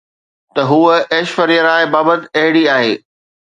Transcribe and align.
ته 0.53 0.61
هوءَ 0.71 0.93
ايشوريا 1.17 1.61
راءِ 1.67 1.81
بابت 1.93 2.21
اهڙي 2.37 2.63
آهي 2.75 2.93